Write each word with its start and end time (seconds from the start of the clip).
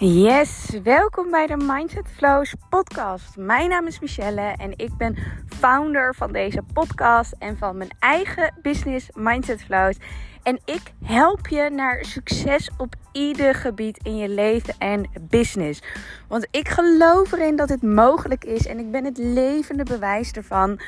Yes, 0.00 0.70
welkom 0.82 1.30
bij 1.30 1.46
de 1.46 1.56
Mindset 1.56 2.08
Flows 2.16 2.54
podcast. 2.70 3.36
Mijn 3.36 3.68
naam 3.68 3.86
is 3.86 4.00
Michelle 4.00 4.54
en 4.56 4.72
ik 4.76 4.96
ben 4.96 5.16
founder 5.46 6.14
van 6.14 6.32
deze 6.32 6.62
podcast 6.72 7.34
en 7.38 7.56
van 7.56 7.76
mijn 7.76 7.90
eigen 7.98 8.54
business 8.62 9.08
Mindset 9.14 9.62
Flows. 9.62 9.96
En 10.42 10.60
ik 10.64 10.80
help 11.04 11.46
je 11.46 11.70
naar 11.70 12.04
succes 12.04 12.70
op 12.76 12.94
ieder 13.12 13.54
gebied 13.54 13.98
in 14.02 14.16
je 14.16 14.28
leven 14.28 14.74
en 14.78 15.10
business. 15.20 15.82
Want 16.28 16.48
ik 16.50 16.68
geloof 16.68 17.32
erin 17.32 17.56
dat 17.56 17.68
het 17.68 17.82
mogelijk 17.82 18.44
is 18.44 18.66
en 18.66 18.78
ik 18.78 18.90
ben 18.90 19.04
het 19.04 19.18
levende 19.18 19.84
bewijs 19.84 20.32
ervan. 20.32 20.80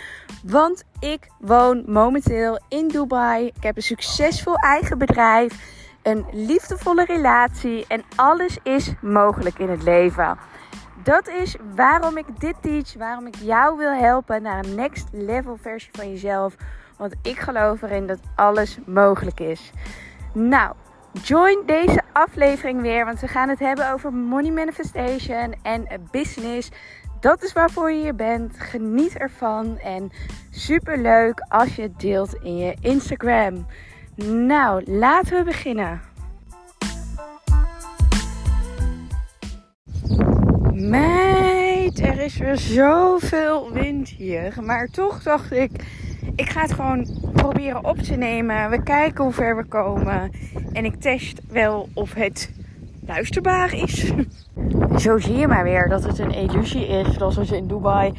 Want 0.45 0.85
ik 1.01 1.29
woon 1.41 1.83
momenteel 1.87 2.61
in 2.69 2.89
Dubai. 2.89 3.47
Ik 3.47 3.63
heb 3.63 3.77
een 3.77 3.83
succesvol 3.83 4.55
eigen 4.55 4.99
bedrijf 4.99 5.79
een 6.03 6.27
liefdevolle 6.33 7.05
relatie 7.05 7.85
en 7.89 8.03
alles 8.17 8.59
is 8.63 8.93
mogelijk 9.01 9.59
in 9.59 9.69
het 9.69 9.83
leven. 9.83 10.39
Dat 11.03 11.29
is 11.29 11.57
waarom 11.75 12.17
ik 12.17 12.41
dit 12.41 12.55
teach, 12.61 12.95
waarom 12.95 13.27
ik 13.27 13.35
jou 13.35 13.77
wil 13.77 13.93
helpen 13.93 14.43
naar 14.43 14.65
een 14.65 14.75
next 14.75 15.09
level 15.13 15.57
versie 15.61 15.91
van 15.93 16.11
jezelf. 16.11 16.55
Want 16.97 17.15
ik 17.23 17.39
geloof 17.39 17.83
erin 17.83 18.07
dat 18.07 18.19
alles 18.35 18.79
mogelijk 18.87 19.41
is. 19.41 19.71
Nou, 20.33 20.75
join 21.23 21.63
deze 21.67 22.01
aflevering 22.13 22.81
weer, 22.81 23.05
want 23.05 23.21
we 23.21 23.29
gaan 23.29 23.49
het 23.49 23.59
hebben 23.59 23.93
over 23.93 24.13
money 24.13 24.51
manifestation 24.51 25.55
en 25.63 25.87
business. 26.11 26.71
Dat 27.21 27.43
is 27.43 27.53
waarvoor 27.53 27.93
je 27.93 28.01
hier 28.01 28.15
bent. 28.15 28.61
Geniet 28.61 29.17
ervan 29.17 29.79
en 29.79 30.11
super 30.51 30.99
leuk 30.99 31.41
als 31.49 31.77
je 31.77 31.83
het 31.83 32.01
deelt 32.01 32.35
in 32.35 32.57
je 32.57 32.77
Instagram. 32.81 33.67
Nou, 34.27 34.83
laten 34.87 35.37
we 35.39 35.45
beginnen. 35.45 36.01
Meid, 40.73 42.01
er 42.01 42.21
is 42.21 42.37
weer 42.37 42.57
zoveel 42.57 43.73
wind 43.73 44.09
hier. 44.09 44.55
Maar 44.63 44.89
toch 44.89 45.23
dacht 45.23 45.53
ik, 45.53 45.71
ik 46.37 46.51
ga 46.51 46.61
het 46.61 46.73
gewoon 46.73 47.07
proberen 47.33 47.85
op 47.85 47.99
te 47.99 48.15
nemen. 48.15 48.71
We 48.71 48.83
kijken 48.83 49.25
hoe 49.25 49.33
ver 49.33 49.57
we 49.57 49.65
komen. 49.65 50.31
En 50.73 50.85
ik 50.85 51.01
test 51.01 51.41
wel 51.49 51.89
of 51.95 52.15
het 52.15 52.53
luisterbaar 53.07 53.75
is. 53.75 54.13
Zo 55.05 55.19
zie 55.19 55.37
je 55.37 55.47
maar 55.47 55.65
weer 55.65 55.89
dat 55.89 56.05
het 56.05 56.19
een 56.19 56.35
illusie 56.35 56.87
is. 56.87 57.17
Dat 57.19 57.37
als 57.37 57.49
je 57.49 57.57
in 57.57 57.67
Dubai 57.67 58.13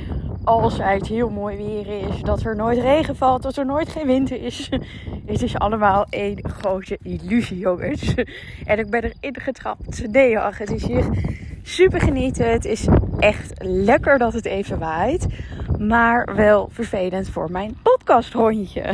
altijd 0.43 1.07
heel 1.07 1.29
mooi 1.29 1.57
weer 1.57 2.07
is. 2.07 2.21
Dat 2.21 2.43
er 2.43 2.55
nooit 2.55 2.77
regen 2.77 3.15
valt. 3.15 3.41
Dat 3.41 3.57
er 3.57 3.65
nooit 3.65 3.89
geen 3.89 4.07
wind 4.07 4.31
is. 4.31 4.69
Het 5.25 5.41
is 5.41 5.57
allemaal 5.57 6.05
één 6.09 6.39
grote 6.43 6.97
illusie, 7.01 7.57
jongens. 7.57 8.13
En 8.65 8.79
ik 8.79 8.89
ben 8.89 9.03
erin 9.03 9.35
getrapt. 9.39 10.07
Nee, 10.11 10.39
ach, 10.39 10.57
het 10.57 10.71
is 10.71 10.85
hier 10.85 11.05
super 11.63 12.01
genieten. 12.01 12.51
Het 12.51 12.65
is 12.65 12.87
echt 13.19 13.53
lekker 13.63 14.17
dat 14.17 14.33
het 14.33 14.45
even 14.45 14.79
waait. 14.79 15.25
Maar 15.79 16.35
wel 16.35 16.69
vervelend 16.71 17.29
voor 17.29 17.51
mijn 17.51 17.77
podcasthondje. 17.81 18.83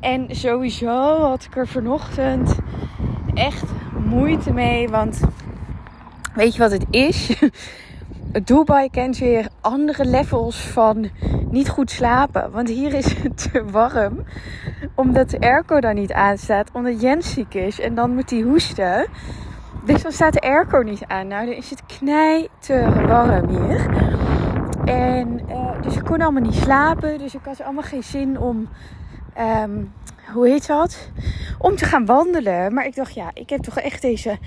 En 0.00 0.26
sowieso 0.30 1.20
had 1.20 1.44
ik 1.44 1.56
er 1.56 1.68
vanochtend 1.68 2.56
echt 3.34 3.64
moeite 4.04 4.52
mee. 4.52 4.88
Want 4.88 5.20
weet 6.34 6.52
je 6.52 6.58
wat 6.58 6.70
het 6.70 6.86
is? 6.90 7.42
Dubai 8.44 8.90
kent 8.90 9.18
weer 9.18 9.48
andere 9.66 10.04
levels 10.04 10.60
van 10.60 11.10
niet 11.50 11.68
goed 11.68 11.90
slapen. 11.90 12.50
Want 12.50 12.68
hier 12.68 12.94
is 12.94 13.12
het 13.22 13.52
te 13.52 13.64
warm. 13.64 14.24
Omdat 14.94 15.30
de 15.30 15.40
airco 15.40 15.80
daar 15.80 15.94
niet 15.94 16.12
aanstaat. 16.12 16.70
Omdat 16.72 17.00
Jens 17.00 17.32
ziek 17.32 17.54
is. 17.54 17.80
En 17.80 17.94
dan 17.94 18.14
moet 18.14 18.30
hij 18.30 18.40
hoesten. 18.40 19.06
Dus 19.84 20.02
dan 20.02 20.12
staat 20.12 20.32
de 20.32 20.40
airco 20.40 20.78
niet 20.78 21.04
aan. 21.06 21.28
Nou, 21.28 21.46
dan 21.46 21.54
is 21.54 21.70
het 21.70 21.86
knijter 21.86 23.06
warm 23.06 23.48
hier. 23.48 23.86
En 24.84 25.40
uh, 25.48 25.82
dus 25.82 25.96
ik 25.96 26.04
kon 26.04 26.20
allemaal 26.20 26.42
niet 26.42 26.54
slapen. 26.54 27.18
Dus 27.18 27.34
ik 27.34 27.44
had 27.44 27.62
allemaal 27.62 27.82
geen 27.82 28.04
zin 28.04 28.38
om, 28.40 28.68
um, 29.38 29.92
hoe 30.32 30.48
heet 30.48 30.66
dat? 30.66 31.10
Om 31.58 31.76
te 31.76 31.84
gaan 31.84 32.06
wandelen. 32.06 32.74
Maar 32.74 32.86
ik 32.86 32.94
dacht, 32.94 33.14
ja, 33.14 33.30
ik 33.34 33.50
heb 33.50 33.60
toch 33.60 33.78
echt 33.78 34.02
deze 34.02 34.38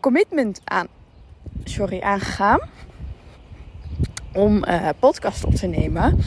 commitment 0.00 0.60
aan, 0.64 0.86
sorry, 1.64 2.00
aangegaan 2.00 2.60
om 4.34 4.64
uh, 4.68 4.88
podcast 4.98 5.44
op 5.44 5.54
te 5.54 5.66
nemen. 5.66 6.18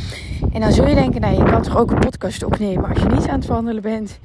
En 0.53 0.61
dan 0.61 0.71
zul 0.71 0.87
je 0.87 0.95
denken, 0.95 1.21
nou, 1.21 1.37
je 1.37 1.43
kan 1.43 1.61
toch 1.61 1.77
ook 1.77 1.91
een 1.91 1.99
podcast 1.99 2.43
opnemen 2.43 2.89
als 2.89 2.99
je 2.99 3.09
niet 3.09 3.27
aan 3.27 3.39
het 3.39 3.47
wandelen 3.47 3.81
bent. 3.81 4.19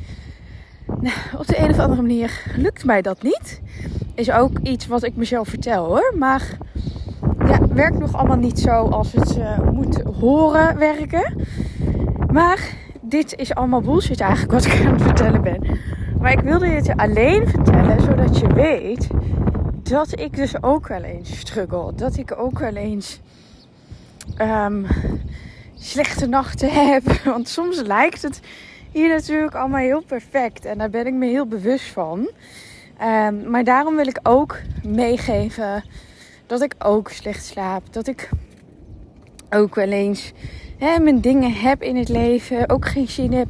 Nou, 0.87 1.16
op 1.38 1.47
de 1.47 1.59
een 1.59 1.70
of 1.70 1.78
andere 1.78 2.03
manier 2.03 2.43
lukt 2.56 2.84
mij 2.84 3.03
dat 3.03 3.22
niet. 3.22 3.60
Is 4.15 4.31
ook 4.31 4.59
iets 4.59 4.87
wat 4.87 5.03
ik 5.03 5.16
mezelf 5.16 5.48
vertel 5.48 5.84
hoor. 5.84 6.15
Maar 6.19 6.59
ja, 7.47 7.66
werkt 7.69 7.98
nog 7.98 8.15
allemaal 8.15 8.37
niet 8.37 8.59
zo 8.59 8.70
als 8.70 9.12
het 9.12 9.37
uh, 9.37 9.59
moet 9.72 10.03
horen 10.03 10.78
werken. 10.78 11.47
Maar 12.32 12.76
dit 13.00 13.37
is 13.37 13.54
allemaal 13.54 13.81
bullshit 13.81 14.20
eigenlijk 14.20 14.53
wat 14.53 14.64
ik 14.64 14.87
aan 14.87 14.93
het 14.93 15.03
vertellen 15.03 15.43
ben. 15.43 15.78
Maar 16.19 16.32
ik 16.32 16.41
wilde 16.41 16.66
je 16.66 16.97
alleen 16.97 17.49
vertellen 17.49 18.00
zodat 18.00 18.38
je 18.38 18.47
weet 18.47 19.09
dat 19.82 20.20
ik 20.20 20.37
dus 20.37 20.62
ook 20.62 20.88
wel 20.88 21.03
eens 21.03 21.38
struggle. 21.38 21.94
Dat 21.94 22.16
ik 22.16 22.38
ook 22.38 22.59
wel 22.59 22.75
eens 22.75 23.20
um, 24.38 24.87
slechte 25.78 26.26
nachten 26.26 26.70
heb. 26.91 27.03
Want 27.25 27.48
soms 27.48 27.82
lijkt 27.82 28.22
het 28.22 28.41
hier 28.93 29.09
natuurlijk 29.09 29.54
allemaal 29.54 29.81
heel 29.81 30.03
perfect. 30.03 30.65
En 30.65 30.78
daar 30.78 30.91
ben 30.91 31.06
ik 31.06 31.15
me 31.15 31.26
heel 31.26 31.47
bewust 31.47 31.87
van. 31.87 32.31
Um, 33.03 33.50
maar 33.50 33.65
daarom 33.65 33.97
wil 33.97 34.06
ik 34.06 34.19
ook 34.22 34.59
meegeven 34.82 35.84
dat 36.47 36.62
ik 36.62 36.75
ook 36.78 37.09
slecht 37.09 37.44
slaap. 37.44 37.93
Dat 37.93 38.06
ik 38.06 38.28
ook 39.50 39.75
wel 39.75 39.91
eens 39.91 40.32
mijn 40.78 41.20
dingen 41.20 41.53
heb 41.53 41.82
in 41.82 41.97
het 41.97 42.09
leven. 42.09 42.69
Ook 42.69 42.87
geen 42.87 43.09
zin 43.09 43.32
heb 43.32 43.49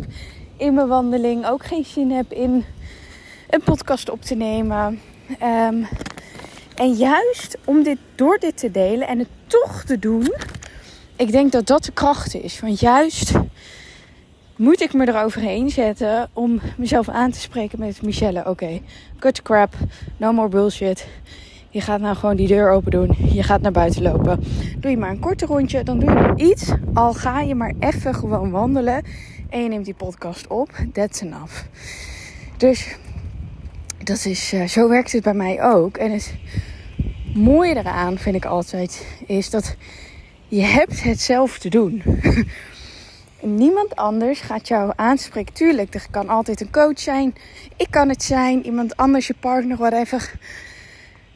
in 0.57 0.75
mijn 0.75 0.89
wandeling. 0.89 1.47
Ook 1.47 1.65
geen 1.65 1.85
zin 1.85 2.11
heb 2.11 2.33
in 2.33 2.65
een 3.51 3.63
podcast 3.63 4.11
op 4.11 4.23
te 4.23 4.35
nemen. 4.35 5.01
Um, 5.43 5.87
en 6.75 6.93
juist 6.93 7.59
om 7.65 7.83
dit 7.83 7.99
door 8.15 8.39
dit 8.39 8.57
te 8.57 8.71
delen 8.71 9.09
en 9.09 9.19
het 9.19 9.29
toch 9.47 9.85
te 9.85 9.99
doen. 9.99 10.35
Ik 11.23 11.33
denk 11.33 11.53
dat 11.53 11.67
dat 11.67 11.85
de 11.85 11.93
kracht 11.93 12.35
is. 12.35 12.61
Want 12.61 12.81
juist 12.81 13.33
moet 14.57 14.81
ik 14.81 14.93
me 14.93 15.09
eroverheen 15.09 15.71
zetten 15.71 16.31
om 16.33 16.61
mezelf 16.77 17.09
aan 17.09 17.31
te 17.31 17.41
spreken 17.41 17.79
met 17.79 18.03
Michelle. 18.03 18.41
Oké, 18.41 18.49
okay, 18.49 18.83
cut 19.19 19.43
crap, 19.43 19.75
no 20.17 20.33
more 20.33 20.49
bullshit. 20.49 21.07
Je 21.71 21.81
gaat 21.81 22.01
nou 22.01 22.17
gewoon 22.17 22.37
die 22.37 22.47
deur 22.47 22.71
open 22.71 22.91
doen. 22.91 23.17
Je 23.33 23.43
gaat 23.43 23.61
naar 23.61 23.73
buiten 23.73 24.03
lopen. 24.03 24.45
Doe 24.79 24.91
je 24.91 24.97
maar 24.97 25.11
een 25.11 25.19
korte 25.19 25.47
rondje, 25.47 25.83
dan 25.83 25.99
doe 25.99 26.11
je 26.11 26.51
iets. 26.51 26.73
Al 26.95 27.13
ga 27.13 27.41
je 27.41 27.55
maar 27.55 27.75
even 27.81 28.15
gewoon 28.15 28.51
wandelen 28.51 29.05
en 29.51 29.63
je 29.63 29.69
neemt 29.69 29.85
die 29.85 29.95
podcast 29.95 30.47
op. 30.47 30.71
That's 30.93 31.21
enough. 31.21 31.63
Dus 32.57 32.97
dat 34.05 34.25
is, 34.25 34.53
uh, 34.53 34.67
zo 34.67 34.89
werkt 34.89 35.13
het 35.13 35.23
bij 35.23 35.35
mij 35.35 35.63
ook. 35.63 35.97
En 35.97 36.13
het 36.13 36.35
mooie 37.35 37.77
eraan 37.77 38.19
vind 38.19 38.37
ik 38.37 38.45
altijd 38.45 39.07
is 39.27 39.51
dat 39.51 39.77
je 40.57 40.63
hebt 40.63 41.03
het 41.03 41.21
zelf 41.21 41.59
te 41.59 41.69
doen. 41.69 42.03
Niemand 43.41 43.97
anders 43.97 44.41
gaat 44.41 44.69
jou 44.69 44.93
aanspreken. 44.97 45.55
Tuurlijk, 45.55 45.95
er 45.95 46.07
kan 46.11 46.29
altijd 46.29 46.61
een 46.61 46.71
coach 46.71 46.99
zijn. 46.99 47.35
Ik 47.77 47.87
kan 47.91 48.09
het 48.09 48.23
zijn. 48.23 48.65
Iemand 48.65 48.97
anders, 48.97 49.27
je 49.27 49.35
partner, 49.41 49.77
whatever. 49.77 50.33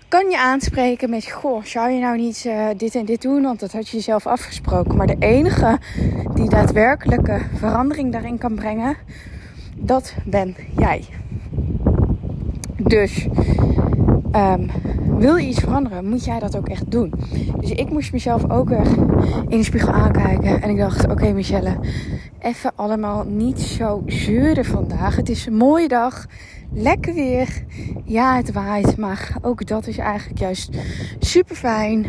Kan 0.08 0.30
je 0.30 0.38
aanspreken 0.38 1.10
met: 1.10 1.30
Goh, 1.30 1.64
zou 1.64 1.90
je 1.90 2.00
nou 2.00 2.16
niet 2.16 2.44
uh, 2.46 2.66
dit 2.76 2.94
en 2.94 3.04
dit 3.04 3.22
doen? 3.22 3.42
Want 3.42 3.60
dat 3.60 3.72
had 3.72 3.88
je 3.88 3.96
jezelf 3.96 4.26
afgesproken. 4.26 4.96
Maar 4.96 5.06
de 5.06 5.16
enige 5.18 5.78
die 6.34 6.48
daadwerkelijke 6.48 7.40
verandering 7.54 8.12
daarin 8.12 8.38
kan 8.38 8.54
brengen, 8.54 8.96
dat 9.76 10.14
ben 10.24 10.56
jij. 10.76 11.04
Dus 12.76 13.26
um, 14.32 14.70
wil 15.18 15.36
je 15.36 15.46
iets 15.46 15.60
veranderen, 15.60 16.08
moet 16.08 16.24
jij 16.24 16.38
dat 16.38 16.56
ook 16.56 16.68
echt 16.68 16.90
doen. 16.90 17.12
Dus 17.60 17.70
ik 17.70 17.90
moest 17.90 18.12
mezelf 18.12 18.50
ook 18.50 18.68
weer 18.68 18.86
in 19.48 19.58
de 19.58 19.62
spiegel 19.62 19.92
aankijken. 19.92 20.62
En 20.62 20.70
ik 20.70 20.76
dacht, 20.76 21.08
oké 21.08 21.32
Michelle, 21.32 21.76
even 22.38 22.72
allemaal 22.74 23.24
niet 23.24 23.60
zo 23.60 24.02
zeuren 24.06 24.64
vandaag. 24.64 25.16
Het 25.16 25.28
is 25.28 25.46
een 25.46 25.56
mooie 25.56 25.88
dag, 25.88 26.26
lekker 26.72 27.14
weer. 27.14 27.64
Ja, 28.04 28.36
het 28.36 28.52
waait, 28.52 28.96
maar 28.96 29.36
ook 29.42 29.66
dat 29.66 29.86
is 29.86 29.98
eigenlijk 29.98 30.38
juist 30.38 30.76
super 31.18 31.56
fijn. 31.56 32.06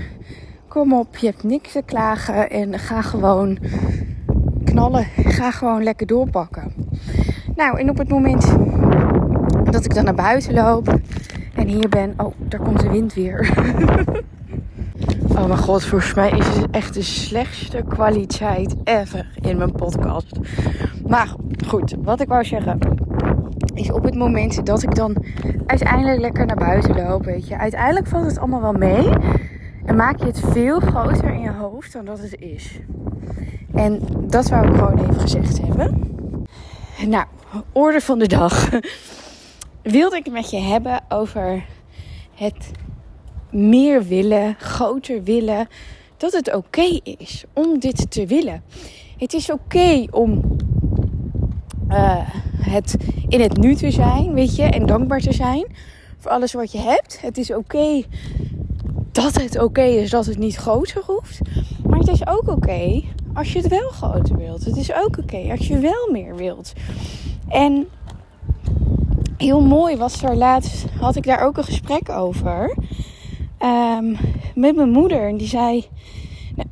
Kom 0.67 0.93
op, 0.93 1.17
je 1.17 1.25
hebt 1.27 1.43
niks 1.43 1.71
te 1.71 1.81
klagen 1.85 2.49
en 2.49 2.79
ga 2.79 3.01
gewoon 3.01 3.57
knallen. 4.63 5.07
Ga 5.15 5.51
gewoon 5.51 5.83
lekker 5.83 6.07
doorpakken. 6.07 6.73
Nou, 7.55 7.79
en 7.79 7.89
op 7.89 7.97
het 7.97 8.09
moment 8.09 8.55
dat 9.71 9.85
ik 9.85 9.93
dan 9.93 10.03
naar 10.03 10.13
buiten 10.13 10.53
loop 10.53 10.99
en 11.67 11.73
hier 11.73 11.89
ben. 11.89 12.13
Oh, 12.17 12.33
daar 12.37 12.59
komt 12.59 12.79
de 12.79 12.89
wind 12.89 13.13
weer. 13.13 13.39
oh 15.37 15.45
mijn 15.45 15.57
god, 15.57 15.85
volgens 15.85 16.13
mij 16.13 16.29
is 16.29 16.47
het 16.47 16.69
echt 16.71 16.93
de 16.93 17.01
slechtste 17.01 17.83
kwaliteit 17.87 18.75
ever 18.83 19.29
in 19.41 19.57
mijn 19.57 19.71
podcast. 19.71 20.39
Maar 21.07 21.35
goed, 21.67 21.95
wat 22.03 22.21
ik 22.21 22.27
wou 22.27 22.43
zeggen. 22.43 22.79
is 23.73 23.91
op 23.91 24.03
het 24.03 24.15
moment 24.15 24.65
dat 24.65 24.83
ik 24.83 24.95
dan 24.95 25.23
uiteindelijk 25.65 26.19
lekker 26.19 26.45
naar 26.45 26.55
buiten 26.55 26.95
loop. 26.95 27.25
Weet 27.25 27.47
je, 27.47 27.57
uiteindelijk 27.57 28.07
valt 28.07 28.25
het 28.25 28.39
allemaal 28.39 28.61
wel 28.61 28.73
mee. 28.73 29.09
En 29.85 29.95
maak 29.95 30.19
je 30.19 30.25
het 30.25 30.41
veel 30.51 30.79
groter 30.79 31.33
in 31.33 31.41
je 31.41 31.51
hoofd 31.51 31.93
dan 31.93 32.05
dat 32.05 32.19
het 32.19 32.39
is. 32.39 32.79
En 33.73 34.01
dat 34.27 34.49
wou 34.49 34.67
ik 34.67 34.75
gewoon 34.75 34.99
even 34.99 35.19
gezegd 35.19 35.61
hebben. 35.61 36.15
Nou, 37.07 37.25
orde 37.71 38.01
van 38.01 38.19
de 38.19 38.27
dag. 38.27 38.69
Wilde 39.91 40.15
ik 40.15 40.31
met 40.31 40.49
je 40.49 40.57
hebben 40.57 41.01
over 41.09 41.65
het 42.33 42.71
meer 43.51 44.03
willen, 44.03 44.55
groter 44.59 45.23
willen. 45.23 45.67
Dat 46.17 46.33
het 46.33 46.55
oké 46.55 46.99
is 47.03 47.43
om 47.53 47.79
dit 47.79 48.11
te 48.11 48.25
willen. 48.25 48.63
Het 49.17 49.33
is 49.33 49.51
oké 49.51 50.05
om 50.11 50.57
uh, 51.89 52.29
het 52.59 52.97
in 53.27 53.41
het 53.41 53.57
nu 53.57 53.75
te 53.75 53.91
zijn, 53.91 54.33
weet 54.33 54.55
je, 54.55 54.63
en 54.63 54.85
dankbaar 54.85 55.19
te 55.19 55.33
zijn 55.33 55.65
voor 56.17 56.31
alles 56.31 56.53
wat 56.53 56.71
je 56.71 56.79
hebt. 56.79 57.21
Het 57.21 57.37
is 57.37 57.53
oké 57.53 58.03
dat 59.11 59.41
het 59.41 59.59
oké 59.59 59.83
is 59.83 60.09
dat 60.09 60.25
het 60.25 60.37
niet 60.37 60.55
groter 60.55 61.03
hoeft. 61.05 61.39
Maar 61.87 61.99
het 61.99 62.07
is 62.07 62.27
ook 62.27 62.47
oké 62.47 63.03
als 63.33 63.53
je 63.53 63.59
het 63.59 63.67
wel 63.67 63.89
groter 63.89 64.37
wilt. 64.37 64.65
Het 64.65 64.77
is 64.77 64.93
ook 64.93 65.17
oké 65.17 65.51
als 65.51 65.67
je 65.67 65.79
wel 65.79 66.09
meer 66.11 66.35
wilt. 66.35 66.73
En 67.47 67.87
heel 69.37 69.61
mooi 69.61 69.97
was 69.97 70.23
er 70.23 70.35
laatst, 70.35 70.85
had 70.99 71.15
ik 71.15 71.23
daar 71.23 71.45
ook 71.45 71.57
een 71.57 71.63
gesprek 71.63 72.09
over. 72.09 72.75
Um, 73.63 74.17
met 74.55 74.75
mijn 74.75 74.89
moeder. 74.89 75.27
En 75.27 75.37
die 75.37 75.47
zei. 75.47 75.85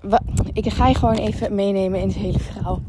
Nou, 0.02 0.22
ik 0.54 0.74
ga 0.74 0.88
je 0.88 0.96
gewoon 0.96 1.16
even 1.16 1.56
meenemen 1.56 2.00
in 2.00 2.08
het 2.08 2.18
hele 2.18 2.40
verhaal. 2.40 2.82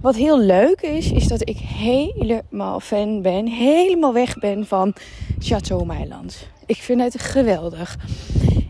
Wat 0.00 0.16
heel 0.16 0.40
leuk 0.40 0.80
is, 0.80 1.12
is 1.12 1.28
dat 1.28 1.48
ik 1.48 1.56
helemaal 1.58 2.80
fan 2.80 3.22
ben, 3.22 3.46
helemaal 3.46 4.12
weg 4.12 4.38
ben 4.38 4.66
van 4.66 4.94
Chateau 5.38 5.86
Meiland. 5.86 6.46
Ik 6.66 6.76
vind 6.76 7.00
het 7.00 7.20
geweldig. 7.20 7.96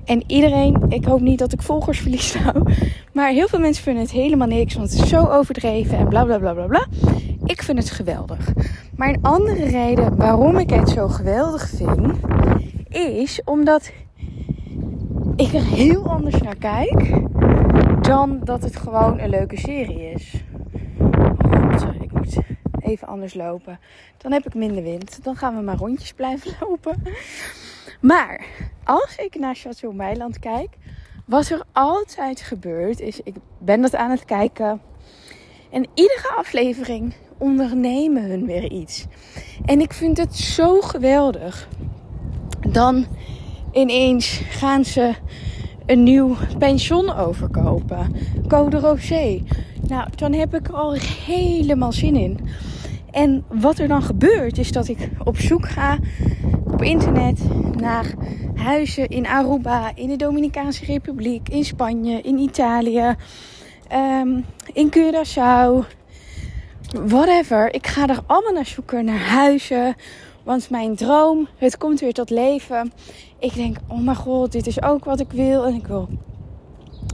En 0.05 0.23
iedereen, 0.27 0.85
ik 0.89 1.05
hoop 1.05 1.21
niet 1.21 1.39
dat 1.39 1.53
ik 1.53 1.63
volgers 1.63 1.99
verlies 1.99 2.35
nou, 2.35 2.73
maar 3.13 3.31
heel 3.31 3.49
veel 3.49 3.59
mensen 3.59 3.83
vinden 3.83 4.03
het 4.03 4.13
helemaal 4.13 4.49
niks, 4.49 4.75
want 4.75 4.91
het 4.91 5.03
is 5.03 5.09
zo 5.09 5.25
overdreven 5.25 5.99
en 5.99 6.09
bla 6.09 6.25
bla 6.25 6.39
bla 6.39 6.53
bla 6.53 6.67
bla. 6.67 6.87
Ik 7.45 7.63
vind 7.63 7.79
het 7.79 7.91
geweldig. 7.91 8.53
Maar 9.03 9.11
een 9.11 9.23
andere 9.23 9.65
reden 9.65 10.17
waarom 10.17 10.59
ik 10.59 10.71
het 10.71 10.89
zo 10.89 11.09
geweldig 11.09 11.69
vind, 11.69 12.17
is 12.89 13.41
omdat 13.45 13.93
ik 15.37 15.53
er 15.53 15.65
heel 15.65 16.11
anders 16.11 16.43
naar 16.43 16.57
kijk 16.57 17.21
dan 18.05 18.41
dat 18.45 18.63
het 18.63 18.77
gewoon 18.77 19.19
een 19.19 19.29
leuke 19.29 19.59
serie 19.59 20.11
is 20.11 20.43
ik 22.01 22.13
moet 22.13 22.37
even 22.81 23.09
anders 23.09 23.35
lopen. 23.35 23.79
Dan 24.17 24.33
heb 24.33 24.47
ik 24.47 24.55
minder 24.55 24.83
wind. 24.83 25.25
Dan 25.25 25.37
gaan 25.37 25.57
we 25.57 25.63
maar 25.63 25.77
rondjes 25.77 26.13
blijven 26.13 26.53
lopen. 26.61 27.03
Maar 28.01 28.47
als 28.85 29.17
ik 29.17 29.35
naar 29.35 29.55
Chateau 29.55 29.95
Meiland 29.95 30.39
kijk, 30.39 30.69
wat 31.27 31.49
er 31.49 31.63
altijd 31.73 32.41
gebeurt, 32.41 33.01
is 33.01 33.21
ik 33.21 33.35
ben 33.59 33.81
dat 33.81 33.95
aan 33.95 34.11
het 34.11 34.25
kijken. 34.25 34.81
En 35.73 35.87
iedere 35.95 36.33
aflevering 36.37 37.15
ondernemen 37.39 38.23
hun 38.23 38.47
weer 38.47 38.71
iets. 38.71 39.07
En 39.65 39.81
ik 39.81 39.93
vind 39.93 40.17
het 40.17 40.37
zo 40.37 40.81
geweldig. 40.81 41.69
Dan 42.69 43.07
ineens 43.73 44.41
gaan 44.49 44.85
ze 44.85 45.15
een 45.87 46.03
nieuw 46.03 46.37
pension 46.59 47.15
overkopen. 47.15 48.17
Code 48.49 48.79
Rosé. 48.79 49.43
Nou, 49.89 50.09
dan 50.15 50.33
heb 50.33 50.55
ik 50.55 50.69
er 50.69 50.75
al 50.75 50.93
helemaal 51.27 51.93
zin 51.93 52.17
in. 52.17 52.39
En 53.11 53.45
wat 53.49 53.79
er 53.79 53.89
dan 53.89 54.03
gebeurt, 54.03 54.59
is 54.59 54.73
dat 54.73 54.89
ik 54.89 55.09
op 55.25 55.39
zoek 55.39 55.69
ga 55.69 55.99
op 56.65 56.83
internet 56.83 57.41
naar 57.77 58.15
huizen 58.55 59.09
in 59.09 59.27
Aruba, 59.27 59.93
in 59.95 60.09
de 60.09 60.17
Dominicaanse 60.17 60.85
Republiek, 60.85 61.49
in 61.49 61.65
Spanje, 61.65 62.21
in 62.21 62.39
Italië, 62.39 63.17
um, 63.93 64.45
in 64.73 64.91
Curaçao. 64.91 65.85
Whatever. 67.07 67.75
Ik 67.75 67.87
ga 67.87 68.09
er 68.09 68.21
allemaal 68.27 68.53
naar 68.53 68.67
zoeken, 68.67 69.05
naar 69.05 69.29
huizen. 69.29 69.95
Want 70.43 70.71
mijn 70.71 70.97
droom, 70.97 71.49
het 71.57 71.79
komt 71.79 72.01
weer 72.01 72.13
tot 72.13 72.31
leven. 72.31 72.93
Ik 73.39 73.55
denk, 73.55 73.77
oh 73.89 73.99
mijn 73.99 74.17
god, 74.17 74.53
dit 74.53 74.67
is 74.67 74.83
ook 74.83 75.05
wat 75.05 75.21
ik 75.21 75.31
wil. 75.33 75.67
En 75.67 75.75
ik 75.75 75.87
wil 75.87 76.09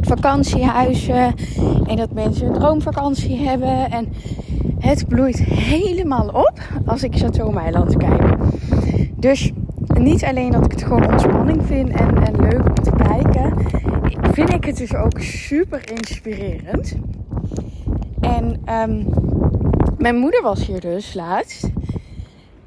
vakantiehuizen. 0.01 1.35
En 1.87 1.97
dat 1.97 2.13
mensen 2.13 2.47
een 2.47 2.53
droomvakantie 2.53 3.37
hebben. 3.37 3.91
En 3.91 4.13
het 4.79 5.09
bloeit 5.09 5.39
helemaal 5.39 6.29
op 6.29 6.59
als 6.87 7.03
ik 7.03 7.17
Chateau 7.17 7.53
Meiland 7.53 7.97
kijk. 7.97 8.37
Dus 9.17 9.53
niet 9.87 10.25
alleen 10.25 10.51
dat 10.51 10.65
ik 10.65 10.71
het 10.71 10.83
gewoon 10.83 11.11
ontspanning 11.11 11.67
vind 11.67 11.89
en, 11.89 12.27
en 12.27 12.41
leuk 12.41 12.69
om 12.69 12.75
te 12.75 12.93
kijken. 12.97 13.55
Vind 14.33 14.53
ik 14.53 14.65
het 14.65 14.77
dus 14.77 14.95
ook 14.95 15.21
super 15.21 15.91
inspirerend. 15.91 16.97
En 18.29 18.75
um, 18.75 19.07
mijn 19.99 20.17
moeder 20.17 20.43
was 20.43 20.67
hier 20.67 20.81
dus 20.81 21.15
laatst. 21.15 21.71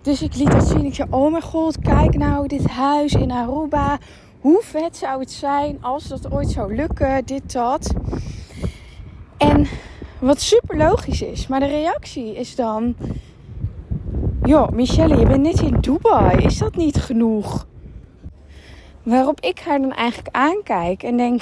Dus 0.02 0.22
ik 0.22 0.36
liet 0.36 0.52
dat 0.52 0.68
zien. 0.68 0.86
Ik 0.86 0.94
zei: 0.94 1.08
Oh 1.12 1.32
mijn 1.32 1.44
god, 1.44 1.80
kijk 1.80 2.18
nou 2.18 2.48
dit 2.48 2.68
huis 2.68 3.14
in 3.14 3.32
Aruba. 3.32 3.98
Hoe 4.40 4.62
vet 4.62 4.98
zou 4.98 5.20
het 5.20 5.32
zijn 5.32 5.78
als 5.82 6.08
dat 6.08 6.32
ooit 6.32 6.50
zou 6.50 6.76
lukken, 6.76 7.26
dit, 7.26 7.52
dat. 7.52 7.94
En 9.38 9.68
wat 10.20 10.42
super 10.42 10.78
logisch 10.78 11.22
is. 11.22 11.48
Maar 11.48 11.60
de 11.60 11.66
reactie 11.66 12.36
is 12.36 12.56
dan... 12.56 12.96
Joh, 14.44 14.70
Michelle, 14.70 15.18
je 15.18 15.26
bent 15.26 15.42
net 15.42 15.62
in 15.62 15.78
Dubai. 15.80 16.38
Is 16.38 16.58
dat 16.58 16.76
niet 16.76 16.98
genoeg? 16.98 17.68
Waarop 19.04 19.40
ik 19.40 19.60
haar 19.60 19.82
dan 19.82 19.94
eigenlijk 19.94 20.36
aankijk 20.36 21.04
en 21.04 21.18
denk... 21.18 21.42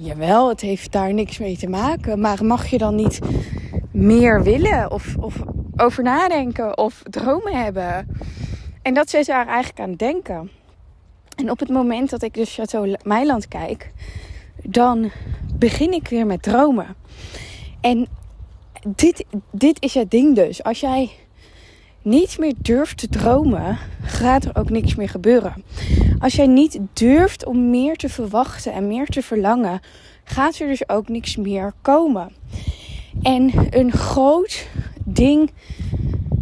Jawel, 0.00 0.48
het 0.48 0.60
heeft 0.60 0.92
daar 0.92 1.14
niks 1.14 1.38
mee 1.38 1.56
te 1.56 1.68
maken. 1.68 2.20
Maar 2.20 2.44
mag 2.44 2.66
je 2.66 2.78
dan 2.78 2.94
niet 2.94 3.18
meer 3.92 4.42
willen? 4.42 4.90
Of, 4.90 5.16
of 5.16 5.42
over 5.76 6.02
nadenken? 6.02 6.78
Of 6.78 7.02
dromen 7.10 7.62
hebben? 7.62 8.16
En 8.82 8.94
dat 8.94 9.10
zet 9.10 9.28
haar 9.28 9.46
eigenlijk 9.46 9.80
aan 9.80 9.94
denken. 9.94 10.50
En 11.36 11.50
op 11.50 11.58
het 11.58 11.68
moment 11.68 12.10
dat 12.10 12.22
ik 12.22 12.34
dus 12.34 12.54
Chateau 12.54 12.96
Meiland 13.02 13.48
kijk, 13.48 13.92
dan 14.62 15.10
begin 15.54 15.92
ik 15.92 16.08
weer 16.08 16.26
met 16.26 16.42
dromen. 16.42 16.96
En 17.80 18.06
dit, 18.86 19.24
dit 19.50 19.82
is 19.82 19.94
het 19.94 20.10
ding 20.10 20.34
dus. 20.34 20.62
Als 20.62 20.80
jij 20.80 21.10
niet 22.08 22.38
meer 22.38 22.54
durft 22.58 22.98
te 22.98 23.08
dromen, 23.08 23.78
gaat 24.02 24.44
er 24.44 24.56
ook 24.56 24.70
niks 24.70 24.94
meer 24.94 25.08
gebeuren. 25.08 25.64
Als 26.18 26.34
jij 26.34 26.46
niet 26.46 26.78
durft 26.92 27.44
om 27.44 27.70
meer 27.70 27.96
te 27.96 28.08
verwachten 28.08 28.72
en 28.72 28.86
meer 28.86 29.06
te 29.06 29.22
verlangen, 29.22 29.80
gaat 30.24 30.58
er 30.58 30.66
dus 30.66 30.88
ook 30.88 31.08
niks 31.08 31.36
meer 31.36 31.72
komen. 31.82 32.32
En 33.22 33.52
een 33.70 33.92
groot 33.92 34.68
ding, 35.04 35.50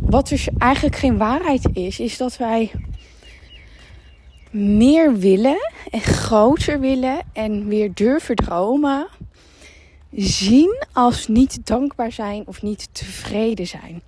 wat 0.01 0.29
dus 0.29 0.49
eigenlijk 0.59 0.97
geen 0.97 1.17
waarheid 1.17 1.69
is, 1.73 2.01
is 2.01 2.17
dat 2.17 2.37
wij 2.37 2.71
meer 4.51 5.19
willen 5.19 5.71
en 5.91 6.01
groter 6.01 6.81
willen 6.81 7.19
en 7.33 7.69
weer 7.69 7.95
durven 7.95 8.37
dromen 8.37 9.07
zien 10.17 10.85
als 10.93 11.29
niet 11.29 11.67
dankbaar 11.67 12.13
zijn 12.13 12.43
of 12.47 12.63
niet 12.63 12.89
tevreden 12.93 13.67
zijn. 13.67 14.03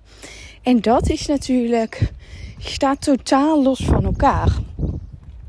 En 0.61 0.81
dat 0.81 1.09
is 1.09 1.25
natuurlijk, 1.25 2.11
staat 2.57 3.01
totaal 3.01 3.63
los 3.63 3.79
van 3.79 4.03
elkaar. 4.03 4.49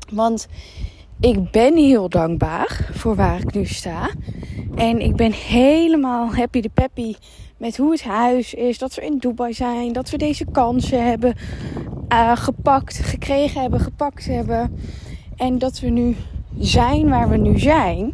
Want 0.09 0.47
ik 1.19 1.51
ben 1.51 1.77
heel 1.77 2.09
dankbaar 2.09 2.89
voor 2.91 3.15
waar 3.15 3.39
ik 3.39 3.53
nu 3.53 3.65
sta. 3.65 4.09
En 4.75 4.99
ik 5.01 5.15
ben 5.15 5.31
helemaal 5.31 6.35
happy 6.35 6.61
de 6.61 6.71
peppy 6.73 7.15
met 7.57 7.77
hoe 7.77 7.91
het 7.91 8.03
huis 8.03 8.53
is. 8.53 8.77
Dat 8.77 8.95
we 8.95 9.05
in 9.05 9.17
Dubai 9.17 9.53
zijn. 9.53 9.93
Dat 9.93 10.09
we 10.09 10.17
deze 10.17 10.45
kansen 10.51 11.05
hebben 11.05 11.35
uh, 12.09 12.37
gepakt, 12.37 12.97
gekregen 12.97 13.61
hebben, 13.61 13.79
gepakt 13.79 14.25
hebben. 14.25 14.77
En 15.35 15.57
dat 15.57 15.79
we 15.79 15.87
nu 15.87 16.15
zijn 16.59 17.09
waar 17.09 17.29
we 17.29 17.37
nu 17.37 17.59
zijn. 17.59 18.13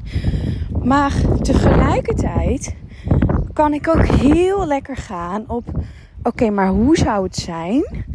Maar 0.84 1.14
tegelijkertijd 1.42 2.76
kan 3.54 3.74
ik 3.74 3.88
ook 3.88 4.06
heel 4.06 4.68
lekker 4.68 4.96
gaan 4.96 5.44
op: 5.48 5.64
oké, 6.28 6.50
maar 6.50 6.68
hoe 6.68 6.98
zou 6.98 7.24
het 7.24 7.36
zijn 7.36 8.06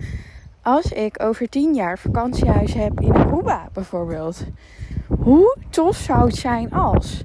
als 0.63 0.93
ik 0.93 1.23
over 1.23 1.49
tien 1.49 1.75
jaar 1.75 1.99
vakantiehuis 1.99 2.75
heb 2.75 3.01
in 3.01 3.13
Aruba 3.13 3.69
bijvoorbeeld? 3.73 4.45
Hoe 5.19 5.57
tof 5.71 5.97
zou 5.97 6.27
het 6.27 6.37
zijn 6.37 6.71
als? 6.73 7.25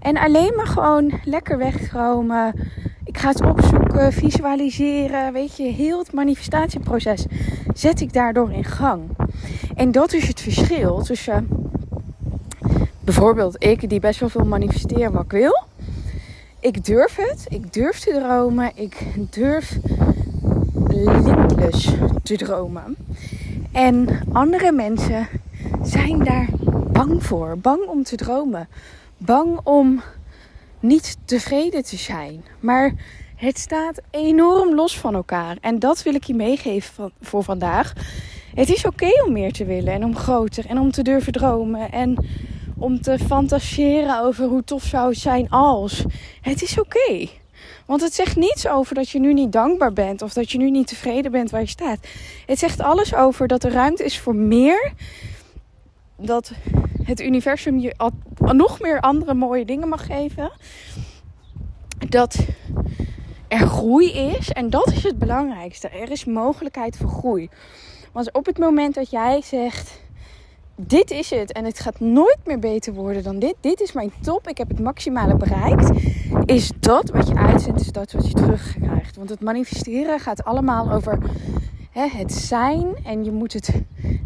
En 0.00 0.16
alleen 0.16 0.52
maar 0.56 0.66
gewoon 0.66 1.12
lekker 1.24 1.58
wegdromen. 1.58 2.70
Ik 3.04 3.18
ga 3.18 3.28
het 3.28 3.44
opzoeken, 3.44 4.12
visualiseren. 4.12 5.32
Weet 5.32 5.56
je, 5.56 5.62
heel 5.62 5.98
het 5.98 6.12
manifestatieproces 6.12 7.26
zet 7.74 8.00
ik 8.00 8.12
daardoor 8.12 8.52
in 8.52 8.64
gang. 8.64 9.02
En 9.74 9.92
dat 9.92 10.12
is 10.12 10.28
het 10.28 10.40
verschil 10.40 11.02
tussen 11.02 11.48
bijvoorbeeld 13.00 13.64
ik, 13.64 13.88
die 13.88 14.00
best 14.00 14.20
wel 14.20 14.28
veel 14.28 14.44
manifesteer 14.44 15.12
wat 15.12 15.24
ik 15.24 15.30
wil. 15.30 15.66
Ik 16.60 16.84
durf 16.84 17.16
het. 17.16 17.46
Ik 17.48 17.72
durf 17.72 17.98
te 17.98 18.10
dromen. 18.10 18.70
Ik 18.74 18.96
durf 19.30 19.78
limitless 21.04 21.90
te 22.22 22.36
dromen. 22.36 22.96
En 23.72 24.08
andere 24.32 24.72
mensen 24.72 25.28
zijn 25.82 26.24
daar 26.24 26.48
bang 26.92 27.24
voor. 27.24 27.58
Bang 27.58 27.86
om 27.86 28.02
te 28.02 28.16
dromen. 28.16 28.68
Bang 29.16 29.60
om 29.62 30.02
niet 30.80 31.16
tevreden 31.24 31.84
te 31.84 31.96
zijn. 31.96 32.44
Maar 32.60 32.92
het 33.36 33.58
staat 33.58 34.00
enorm 34.10 34.74
los 34.74 34.98
van 34.98 35.14
elkaar. 35.14 35.56
En 35.60 35.78
dat 35.78 36.02
wil 36.02 36.14
ik 36.14 36.24
je 36.24 36.34
meegeven 36.34 37.12
voor 37.20 37.44
vandaag. 37.44 37.92
Het 38.54 38.68
is 38.68 38.86
oké 38.86 39.22
om 39.26 39.32
meer 39.32 39.52
te 39.52 39.64
willen 39.64 39.92
en 39.92 40.04
om 40.04 40.16
groter 40.16 40.66
en 40.66 40.78
om 40.78 40.90
te 40.90 41.02
durven 41.02 41.32
dromen 41.32 41.92
en 41.92 42.26
om 42.78 43.00
te 43.00 43.18
fantaseren 43.18 44.20
over 44.20 44.46
hoe 44.46 44.64
tof 44.64 44.82
zou 44.82 45.08
het 45.08 45.18
zijn 45.18 45.50
als. 45.50 46.04
Het 46.40 46.62
is 46.62 46.78
oké. 46.78 47.28
Want 47.86 48.00
het 48.00 48.14
zegt 48.14 48.36
niets 48.36 48.68
over 48.68 48.94
dat 48.94 49.10
je 49.10 49.18
nu 49.18 49.32
niet 49.32 49.52
dankbaar 49.52 49.92
bent 49.92 50.22
of 50.22 50.32
dat 50.32 50.50
je 50.50 50.58
nu 50.58 50.70
niet 50.70 50.86
tevreden 50.86 51.30
bent 51.30 51.50
waar 51.50 51.60
je 51.60 51.66
staat. 51.66 51.98
Het 52.46 52.58
zegt 52.58 52.80
alles 52.80 53.14
over 53.14 53.46
dat 53.46 53.64
er 53.64 53.72
ruimte 53.72 54.04
is 54.04 54.18
voor 54.18 54.34
meer. 54.34 54.92
Dat 56.16 56.52
het 57.02 57.20
universum 57.20 57.78
je 57.78 57.94
nog 58.38 58.80
meer 58.80 59.00
andere 59.00 59.34
mooie 59.34 59.64
dingen 59.64 59.88
mag 59.88 60.06
geven. 60.06 60.50
Dat 62.08 62.38
er 63.48 63.66
groei 63.66 64.12
is. 64.12 64.52
En 64.52 64.70
dat 64.70 64.92
is 64.92 65.02
het 65.02 65.18
belangrijkste. 65.18 65.88
Er 65.88 66.10
is 66.10 66.24
mogelijkheid 66.24 66.96
voor 66.96 67.08
groei. 67.08 67.48
Want 68.12 68.32
op 68.32 68.46
het 68.46 68.58
moment 68.58 68.94
dat 68.94 69.10
jij 69.10 69.42
zegt: 69.44 70.00
Dit 70.86 71.10
is 71.10 71.30
het 71.30 71.52
en 71.52 71.64
het 71.64 71.80
gaat 71.80 72.00
nooit 72.00 72.38
meer 72.44 72.58
beter 72.58 72.92
worden 72.92 73.22
dan 73.22 73.38
dit. 73.38 73.54
Dit 73.60 73.80
is 73.80 73.92
mijn 73.92 74.12
top. 74.20 74.48
Ik 74.48 74.58
heb 74.58 74.68
het 74.68 74.80
maximale 74.80 75.36
bereikt. 75.36 75.90
Is 76.44 76.70
dat 76.80 77.10
wat 77.10 77.28
je 77.28 77.34
uitzendt, 77.34 77.80
is 77.80 77.92
dat 77.92 78.12
wat 78.12 78.26
je 78.26 78.34
terugkrijgt. 78.34 79.16
Want 79.16 79.28
het 79.28 79.40
manifesteren 79.40 80.20
gaat 80.20 80.44
allemaal 80.44 80.92
over 80.92 81.18
hè, 81.90 82.06
het 82.08 82.32
zijn. 82.32 82.86
En 83.04 83.24
je 83.24 83.32
moet 83.32 83.52
het 83.52 83.70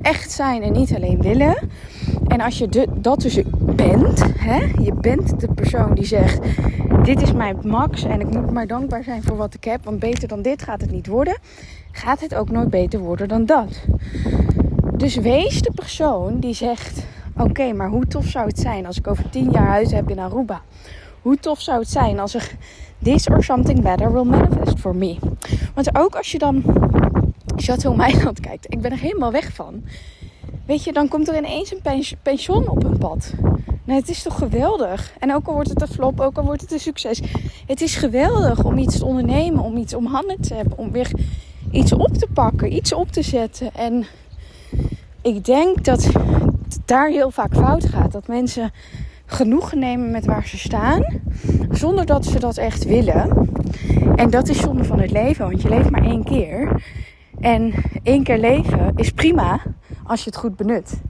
echt 0.02 0.30
zijn 0.30 0.62
en 0.62 0.72
niet 0.72 0.94
alleen 0.94 1.22
willen. 1.22 1.56
En 2.26 2.40
als 2.40 2.58
je 2.58 2.68
de, 2.68 2.86
dat 2.94 3.20
dus 3.20 3.40
bent, 3.58 4.24
hè, 4.36 4.58
je 4.82 4.94
bent 4.94 5.40
de 5.40 5.48
persoon 5.54 5.94
die 5.94 6.06
zegt: 6.06 6.40
Dit 7.02 7.22
is 7.22 7.32
mijn 7.32 7.58
max 7.62 8.04
en 8.04 8.20
ik 8.20 8.30
moet 8.30 8.50
maar 8.50 8.66
dankbaar 8.66 9.04
zijn 9.04 9.22
voor 9.22 9.36
wat 9.36 9.54
ik 9.54 9.64
heb, 9.64 9.84
want 9.84 9.98
beter 9.98 10.28
dan 10.28 10.42
dit 10.42 10.62
gaat 10.62 10.80
het 10.80 10.90
niet 10.90 11.06
worden, 11.06 11.38
gaat 11.92 12.20
het 12.20 12.34
ook 12.34 12.50
nooit 12.50 12.70
beter 12.70 13.00
worden 13.00 13.28
dan 13.28 13.46
dat. 13.46 13.84
Dus 15.02 15.14
wees 15.14 15.62
de 15.62 15.70
persoon 15.74 16.40
die 16.40 16.54
zegt: 16.54 17.04
Oké, 17.36 17.72
maar 17.72 17.88
hoe 17.88 18.06
tof 18.06 18.26
zou 18.26 18.46
het 18.46 18.58
zijn 18.58 18.86
als 18.86 18.98
ik 18.98 19.06
over 19.06 19.30
tien 19.30 19.50
jaar 19.50 19.66
huis 19.66 19.90
heb 19.90 20.10
in 20.10 20.18
Aruba? 20.18 20.60
Hoe 21.22 21.36
tof 21.36 21.60
zou 21.60 21.78
het 21.78 21.90
zijn 21.90 22.18
als 22.18 22.34
er 22.34 22.50
this 23.02 23.28
or 23.28 23.44
something 23.44 23.82
better 23.82 24.12
will 24.12 24.24
manifest 24.24 24.78
for 24.78 24.96
me? 24.96 25.16
Want 25.74 25.96
ook 25.96 26.14
als 26.14 26.32
je 26.32 26.38
dan 26.38 26.62
Chateau 27.56 27.96
Meiland 27.96 28.40
kijkt, 28.40 28.66
ik 28.68 28.80
ben 28.80 28.90
er 28.90 28.98
helemaal 28.98 29.32
weg 29.32 29.52
van. 29.52 29.84
Weet 30.66 30.84
je, 30.84 30.92
dan 30.92 31.08
komt 31.08 31.28
er 31.28 31.36
ineens 31.36 31.72
een 31.72 32.16
pension 32.22 32.68
op 32.68 32.84
een 32.84 32.98
pad. 32.98 33.32
Nou, 33.84 34.00
het 34.00 34.08
is 34.08 34.22
toch 34.22 34.38
geweldig? 34.38 35.12
En 35.18 35.34
ook 35.34 35.46
al 35.46 35.54
wordt 35.54 35.68
het 35.68 35.82
een 35.82 35.88
flop, 35.88 36.20
ook 36.20 36.36
al 36.36 36.44
wordt 36.44 36.60
het 36.60 36.72
een 36.72 36.80
succes. 36.80 37.20
Het 37.66 37.80
is 37.80 37.94
geweldig 37.94 38.64
om 38.64 38.78
iets 38.78 38.98
te 38.98 39.04
ondernemen, 39.04 39.64
om 39.64 39.76
iets 39.76 39.94
om 39.94 40.06
handen 40.06 40.40
te 40.40 40.54
hebben, 40.54 40.78
om 40.78 40.92
weer 40.92 41.10
iets 41.70 41.92
op 41.92 42.14
te 42.14 42.26
pakken, 42.34 42.74
iets 42.74 42.92
op 42.92 43.12
te 43.12 43.22
zetten. 43.22 43.74
En 43.74 44.06
ik 45.22 45.44
denk 45.44 45.84
dat 45.84 46.04
het 46.04 46.80
daar 46.84 47.08
heel 47.08 47.30
vaak 47.30 47.54
fout 47.54 47.84
gaat. 47.84 48.12
Dat 48.12 48.26
mensen 48.26 48.70
genoegen 49.26 49.78
nemen 49.78 50.10
met 50.10 50.26
waar 50.26 50.46
ze 50.46 50.58
staan, 50.58 51.04
zonder 51.70 52.06
dat 52.06 52.26
ze 52.26 52.40
dat 52.40 52.56
echt 52.56 52.84
willen. 52.84 53.48
En 54.16 54.30
dat 54.30 54.48
is 54.48 54.60
zonde 54.60 54.84
van 54.84 55.00
het 55.00 55.10
leven, 55.10 55.48
want 55.48 55.62
je 55.62 55.68
leeft 55.68 55.90
maar 55.90 56.04
één 56.04 56.24
keer. 56.24 56.82
En 57.40 57.72
één 58.02 58.22
keer 58.22 58.38
leven 58.38 58.92
is 58.96 59.10
prima 59.10 59.60
als 60.04 60.24
je 60.24 60.30
het 60.30 60.38
goed 60.38 60.56
benut. 60.56 61.00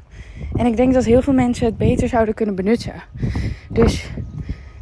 En 0.54 0.66
ik 0.66 0.76
denk 0.76 0.94
dat 0.94 1.04
heel 1.04 1.22
veel 1.22 1.32
mensen 1.32 1.66
het 1.66 1.76
beter 1.76 2.08
zouden 2.08 2.34
kunnen 2.34 2.54
benutten. 2.54 2.92
Dus 3.68 4.10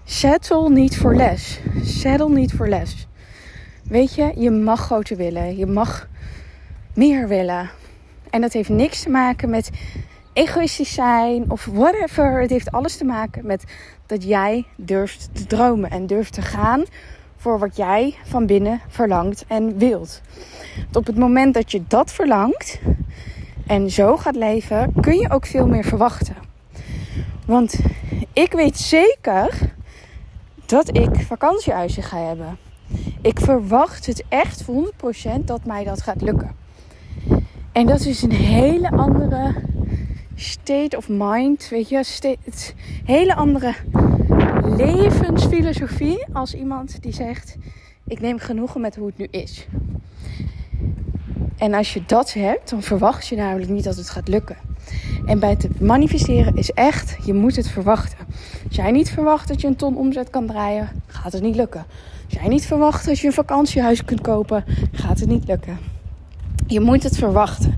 settle 0.04 0.70
niet 0.70 0.99
voor 0.99 1.16
les. 1.16 1.60
Settle 1.82 2.30
niet 2.30 2.52
voor 2.52 2.68
les. 2.68 3.08
Weet 3.82 4.14
je, 4.14 4.32
je 4.37 4.50
mag 4.50 4.80
groter 4.80 5.16
willen. 5.16 5.56
Je 5.56 5.66
mag 5.66 6.08
meer 6.94 7.28
willen. 7.28 7.70
En 8.30 8.40
dat 8.40 8.52
heeft 8.52 8.68
niks 8.68 9.02
te 9.02 9.10
maken 9.10 9.50
met 9.50 9.70
egoïstisch 10.32 10.94
zijn 10.94 11.50
of 11.50 11.64
whatever. 11.64 12.40
Het 12.40 12.50
heeft 12.50 12.72
alles 12.72 12.96
te 12.96 13.04
maken 13.04 13.46
met 13.46 13.64
dat 14.06 14.25
jij 14.25 14.64
durft 14.76 15.28
te 15.32 15.46
dromen 15.46 15.90
en 15.90 16.06
durft 16.06 16.32
te 16.32 16.42
gaan 16.42 16.84
voor 17.37 17.58
wat 17.58 17.76
jij 17.76 18.14
van 18.25 18.46
binnen 18.46 18.80
verlangt 18.88 19.44
en 19.49 19.78
wilt. 19.78 20.20
op 20.92 21.06
het 21.06 21.16
moment 21.16 21.54
dat 21.54 21.70
je 21.70 21.82
dat 21.88 22.12
verlangt 22.12 22.80
en 23.66 23.90
zo 23.90 24.16
gaat 24.16 24.37
leven, 24.37 24.92
kun 25.00 25.18
je 25.18 25.30
ook 25.30 25.46
veel 25.46 25.66
meer 25.66 25.84
verwachten. 25.84 26.37
Want 27.46 27.80
ik 28.32 28.52
weet 28.52 28.76
zeker 28.76 29.75
dat 30.66 30.96
ik 30.96 31.20
vakantiehuizen 31.20 32.02
ga 32.02 32.26
hebben. 32.26 32.58
Ik 33.22 33.40
verwacht 33.40 34.06
het 34.06 34.25
echt 34.28 34.62
voor 34.62 34.92
100% 35.38 35.44
dat 35.44 35.64
mij 35.64 35.84
dat 35.84 36.02
gaat 36.02 36.22
lukken. 36.22 36.60
En 37.72 37.86
dat 37.86 38.04
is 38.04 38.22
een 38.22 38.32
hele 38.32 38.90
andere 38.90 39.54
state 40.34 40.96
of 40.96 41.08
mind. 41.08 41.68
Weet 41.68 41.88
je, 41.88 41.96
het 42.44 42.74
hele 43.04 43.34
andere 43.34 43.74
levensfilosofie 44.64 46.26
als 46.32 46.54
iemand 46.54 47.02
die 47.02 47.12
zegt: 47.12 47.56
Ik 48.06 48.20
neem 48.20 48.38
genoegen 48.38 48.80
met 48.80 48.96
hoe 48.96 49.06
het 49.06 49.18
nu 49.18 49.26
is. 49.30 49.66
En 51.56 51.74
als 51.74 51.92
je 51.92 52.02
dat 52.06 52.32
hebt, 52.32 52.70
dan 52.70 52.82
verwacht 52.82 53.26
je 53.26 53.36
namelijk 53.36 53.70
niet 53.70 53.84
dat 53.84 53.96
het 53.96 54.10
gaat 54.10 54.28
lukken. 54.28 54.56
En 55.26 55.38
bij 55.38 55.50
het 55.50 55.80
manifesteren 55.80 56.56
is 56.56 56.70
echt, 56.70 57.16
je 57.24 57.34
moet 57.34 57.56
het 57.56 57.68
verwachten. 57.68 58.18
Als 58.66 58.76
jij 58.76 58.90
niet 58.90 59.10
verwacht 59.10 59.48
dat 59.48 59.60
je 59.60 59.66
een 59.66 59.76
ton 59.76 59.96
omzet 59.96 60.30
kan 60.30 60.46
draaien, 60.46 60.88
gaat 61.06 61.32
het 61.32 61.42
niet 61.42 61.56
lukken. 61.56 61.84
Als 62.24 62.34
jij 62.34 62.48
niet 62.48 62.66
verwacht 62.66 63.06
dat 63.06 63.18
je 63.18 63.26
een 63.26 63.32
vakantiehuis 63.32 64.04
kunt 64.04 64.20
kopen, 64.20 64.64
gaat 64.92 65.20
het 65.20 65.28
niet 65.28 65.46
lukken. 65.46 65.89
Je 66.70 66.80
moet 66.80 67.02
het 67.02 67.16
verwachten. 67.16 67.74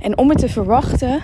En 0.00 0.18
om 0.18 0.28
het 0.28 0.38
te 0.38 0.48
verwachten, 0.48 1.20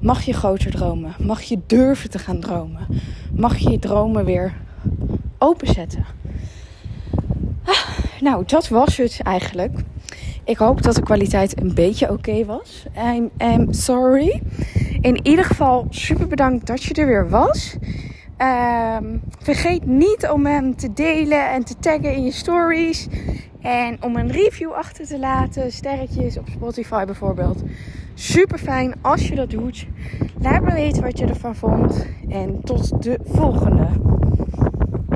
mag 0.00 0.22
je 0.22 0.32
groter 0.32 0.70
dromen. 0.70 1.14
Mag 1.18 1.42
je 1.42 1.58
durven 1.66 2.10
te 2.10 2.18
gaan 2.18 2.40
dromen. 2.40 2.86
Mag 3.32 3.58
je 3.58 3.70
je 3.70 3.78
dromen 3.78 4.24
weer 4.24 4.54
openzetten. 5.38 6.04
Ah, 7.64 7.88
nou, 8.20 8.44
dat 8.46 8.68
was 8.68 8.96
het 8.96 9.20
eigenlijk. 9.22 9.72
Ik 10.44 10.56
hoop 10.56 10.82
dat 10.82 10.94
de 10.94 11.02
kwaliteit 11.02 11.60
een 11.60 11.74
beetje 11.74 12.10
oké 12.10 12.44
was. 12.44 12.84
I'm, 13.38 13.72
sorry. 13.72 14.42
In 15.00 15.26
ieder 15.26 15.44
geval 15.44 15.86
super 15.90 16.26
bedankt 16.26 16.66
dat 16.66 16.82
je 16.82 16.94
er 16.94 17.06
weer 17.06 17.28
was. 17.28 17.76
Ehm, 18.36 19.04
vergeet 19.38 19.86
niet 19.86 20.28
om 20.32 20.46
hem 20.46 20.76
te 20.76 20.92
delen 20.92 21.50
en 21.50 21.64
te 21.64 21.74
taggen 21.80 22.14
in 22.14 22.24
je 22.24 22.32
stories. 22.32 23.08
En 23.60 24.02
om 24.02 24.16
een 24.16 24.30
review 24.30 24.72
achter 24.72 25.06
te 25.06 25.18
laten. 25.18 25.72
Sterretjes 25.72 26.38
op 26.38 26.48
Spotify 26.48 27.04
bijvoorbeeld. 27.04 27.62
Super 28.14 28.58
fijn 28.58 28.94
als 29.00 29.28
je 29.28 29.34
dat 29.34 29.50
doet. 29.50 29.86
Laat 30.40 30.62
me 30.62 30.72
weten 30.72 31.02
wat 31.02 31.18
je 31.18 31.26
ervan 31.26 31.56
vond. 31.56 32.06
En 32.28 32.60
tot 32.64 33.02
de 33.02 33.18
volgende. 33.24 34.17